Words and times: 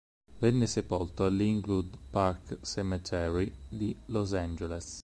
Venne 0.39 0.65
sepolto 0.65 1.25
all'Inglewood 1.25 1.95
Park 2.09 2.57
Cemetery 2.61 3.53
di 3.69 3.95
Los 4.07 4.33
Angeles. 4.33 4.99